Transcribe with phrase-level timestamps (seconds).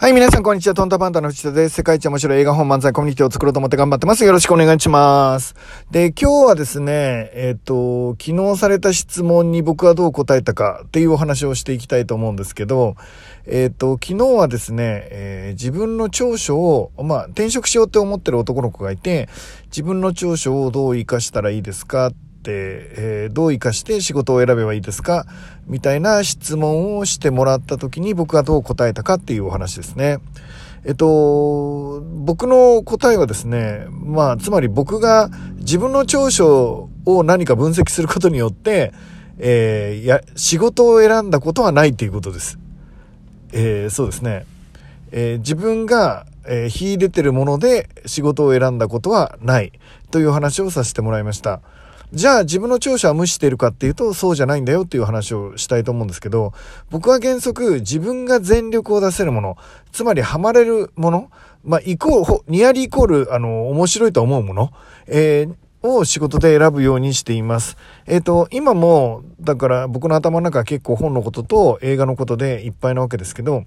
[0.00, 0.74] はい、皆さん、こんにちは。
[0.74, 1.74] トンタパンダの藤田です。
[1.74, 4.24] 世界一面白い映画本漫才コミュニティを作ろうと思って頑張ってます。
[4.24, 5.56] よろしくお願いします。
[5.90, 12.94] で、今日はですね、えっ、ー、と、昨日された質問に僕はどう答えたかっていうお話をしていきたいと思うんですけど、
[13.44, 19.28] えっ、ー、と、昨日はですね、えー、自分の長所を、まあ、転職しようって思ってる男の子がいて、
[19.64, 22.12] 自分の長所をどう活かしたらいいですか、
[22.46, 25.26] えー、どう活かして仕事を選べばいいですか？
[25.66, 30.18] みたいな質問をしてもらった時に僕がどう答えたかっていうお話ですね。
[30.84, 38.92] えっと、僕の答えはですね、まあ、つまり僕が自分の長所を何か分析することによって、
[39.38, 42.58] えー、や、仕事を選んだことはないっていうことです。
[43.52, 44.46] えー、そうですね。
[45.10, 49.72] えー、自分が、えー、秀でてるもので仕事を選んだことはない
[50.10, 51.60] という話をさせてもらいました。
[52.12, 56.54] じゃあ自分の長所は無視しているかっていうとそうじゃないんだよっていう話をしたいと思うんですけど、
[56.90, 59.56] 僕は原則自分が全力を出せるもの、
[59.92, 61.30] つまりハマれるもの、
[61.64, 64.70] まあ、イコール、ニアリーイコール、あの、面白いと思うもの、
[65.06, 67.76] えー、を仕事で選ぶようにしています。
[68.06, 73.64] えっ、ー、と、今も、だから僕の頭の中は結構本のことと映画のことでいっぱいなわけですけど、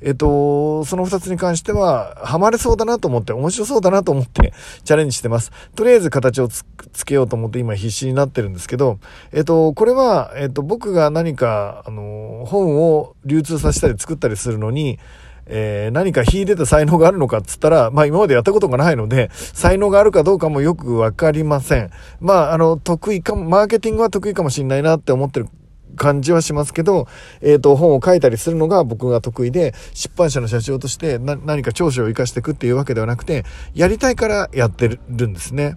[0.00, 4.52] えっと、その二つに関しては、ハマれそうだなと思って、面白そうだなと思って
[4.84, 5.52] チャレンジしてます。
[5.74, 6.64] とりあえず形をつ
[7.04, 8.98] けようと思って今必死になってるんですけど、
[9.32, 14.98] えっと、これは、えっと、僕が何か、あの、本を流通させたり作ったりするのに、
[15.46, 21.90] えー、何か秀でた才能があるのかっつったら、まあ今までやったことがないので、才能があるかどうかもよくわかりません。
[22.20, 25.48] まあ、あの、得意かも、マーケティングは得意かもしんないなって思ってる
[25.96, 27.08] 感じはしますけど、
[27.40, 33.44] えっ、ー、と、本を書いたりするのが僕が得意で、出版社の社長として何か長所を生かしていくっていうわけではなくて、
[33.74, 35.76] やりたいからやってるんですね。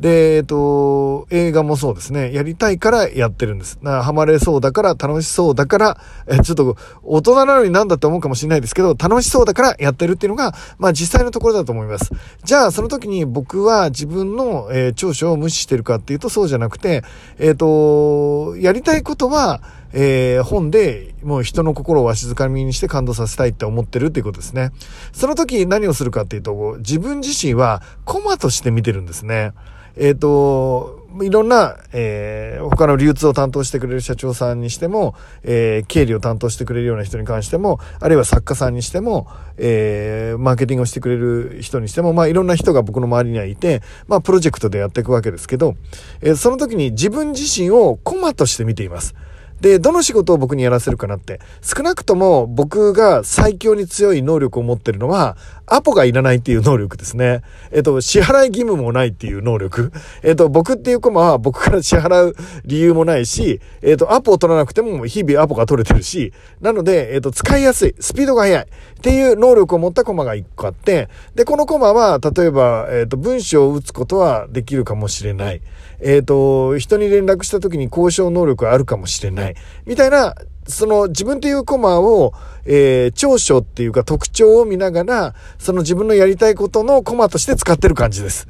[0.00, 2.32] で、えっと、映画もそうですね。
[2.32, 3.78] やりたいからやってるんです。
[3.82, 12.10] ハマれそうだから、楽しそうだから、え、ちょっと、大人なのになんだって思うかもしれないですけど、楽しそうだからやってるっていうのが、まあ実際のところだと思います。
[12.42, 17.04] じゃあ、その時に僕は自分の、えー、長所を無視してるかっていうとそうじゃなくて、
[17.38, 24.70] えっ、と、やりたいことは、えー、本でもう人の心をわしづかみにして感動させたいって思ってるっていうことですね。
[25.12, 29.52] その時何をするかっていうと、自分自身はコマとして見てるんですね。
[29.96, 39.28] えっ、ー、と、いろんな、えー、他の流通を担当してくれる社長さんにしても、えー、経理を担当してくれるような人に関しても、あるいは作家さんにしても、
[39.58, 45.74] えー、マーケティングをしてくれる人にしても、まあいろんな人が僕の周りにはいて、まあプロジェクトでやっていくわけですけど、
[46.22, 49.14] えー、その時に自分自身をコマとして見ています。
[49.62, 51.40] で、どの仕事を僕にやらせるかなって。
[51.62, 55.36] 少なくとも僕が最強に強い能力を持ってるのは、
[55.74, 57.42] アポがいらないっていう能力ですね。
[57.70, 59.92] えっと、支払い義務もないっていう能力。
[60.22, 68.66] えっと、僕っていうコマは僕から支払う理由もないし、えっと、アポを取らなくても日々アポが取れてるし、なので、えっと、使いやすい、スピードが速いっ
[69.00, 75.62] ていう能力を持ったコマが1個あって、で、このコマは、例えば、えっと、文章を打つことはできるかもしれない。
[76.00, 79.54] えっと、人に連絡した時に交渉能力があるかもしれない。
[79.86, 80.34] みたいな、
[80.66, 82.32] その自分というコマを、
[82.64, 88.48] えー、長所っていうか特徴を見ながら、その自分のやりたいことのコマとして使ってる感じです。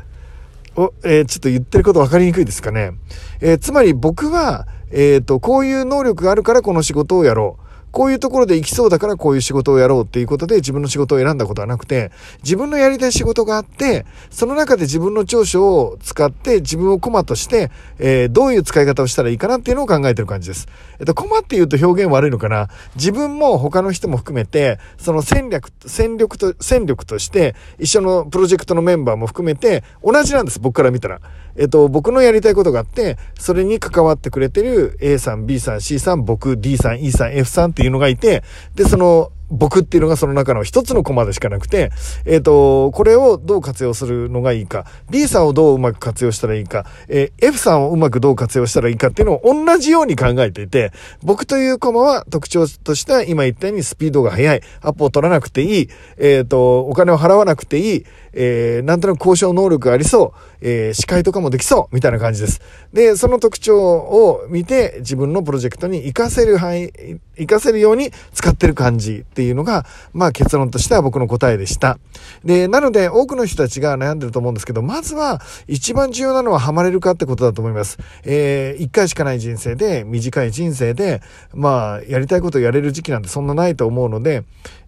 [0.76, 2.92] お、えー、ちょっと言ってること分かりにくいですかね。
[3.40, 7.62] えー、つまり僕は、えっ、と、こういう能力があるからこの仕事をやろう。
[7.92, 12.10] こういうところで行きそうだからこういう仕事をやろうっていうことで自分の仕事を選んだことはなくて、
[12.42, 20.66] 自分のやりたい仕事があって、その中で自分の長所を使って自分をコマとして、えー、どういう使い方をしたらいいかなっていうのを考えてる感じです。
[20.98, 22.68] えっと、コマって言うと表現悪いのかな？
[22.96, 31.20] 自分も他の人も含めて、その戦略、戦力と、戦力として、一緒のプロジェクトのメンバーも含めて、同じなんです、僕から見たら。
[31.54, 38.44] えっと、僕のやりたいことがあって、それに関わってくれてる A さん、B さん、C さん、僕、D さん、E さん、F さんってていうのがいて、
[38.76, 41.90] で、その、僕っていうのがその中の一つのコマでしかなくて、
[42.24, 50.90] えっ、ー、と、これをどう活用するのがいいか、B さんをどううまく活用したらいいか、えー、F さんをうまくどう活用したらいいかっていうのを同じように考えていて、
[51.22, 62.62] 僕というコマは特徴としては今言ったようにスピードが速い、アポを取らなくていい、えっ、ー、と、お金を払わなくていい、えー、なんとなく交渉能力がありそう、えー、司会とかもできそう、みたいな感じです。
[62.92, 66.90] で、その特徴を見て自分のプロジェクトに活かせる範囲、
[67.36, 71.98] 活かせるように使ってる感じっていうのが、まあ結論としては僕の答えでした。
[72.44, 77.98] で、なので多くの人たちが悩んでると思うんですけど、まずは一番重要なのはハマれるかってことだと思います。
[78.24, 81.22] えー、一回しかない人生で、短い人生で、
[81.54, 84.44] まあ、やりたいことをやれる時期なんてそんなないと思うので、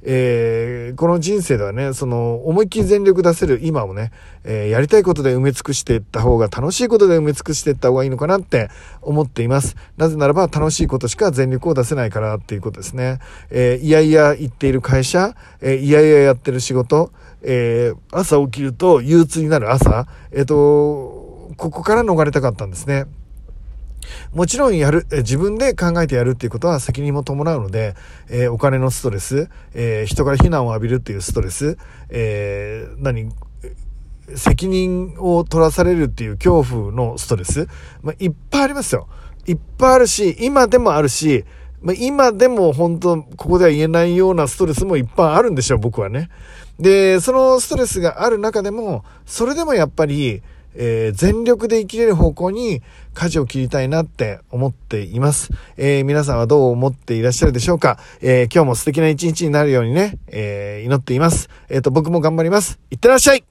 [0.07, 4.13] えー、この人生ではね、その、思いっきり全力出せる今をね、
[4.45, 8.69] えー、やりたいことで埋め尽くしていった方が、楽しいことで埋め尽くしていった方がいいのかなって
[9.01, 9.77] 思っています。
[9.97, 13.21] なぜならば、楽しいことしか全力を出せないからっていうことですね。
[13.51, 17.11] えー、いやいや言っている会社、えー、いやいややってる仕事、
[17.43, 20.55] えー、朝起きると憂鬱になる朝、えっ、と、
[21.57, 23.07] ここから逃れたかったんですね。
[24.35, 27.95] もちろんやる、自分で考えてやるっていうことは責任も伴うので、
[28.29, 31.79] えー、お金のストレス、えー、人から非難を浴びるっていうストレス、
[32.11, 33.31] えー、何、
[34.35, 37.69] 責任を取らされるっていう恐怖のストレス、
[38.03, 39.09] まあ、いっぱいありますよ。
[39.47, 41.45] いっぱいあるし、今でもあるし、
[41.85, 46.31] まあ、今でも本当、ここでは言えないようなストレスもいっぱいあるんでしょう、僕はね。
[46.81, 50.43] で、そのストレスがある中でも、それでもやっぱり、
[50.77, 52.83] えー、全力で生きれる方向に
[53.13, 55.51] 舵を切りたいなって思っています。
[55.77, 61.51] えー、皆さんはどう思っていらっしゃるでしょうか、えー、今日も素敵な一日になるようにね、え祈っています。
[61.69, 62.81] えっ、と、僕も頑張ります。
[62.91, 63.45] いってらっしゃい